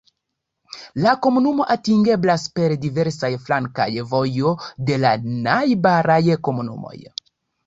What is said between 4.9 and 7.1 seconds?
la najbaraj komunumoj.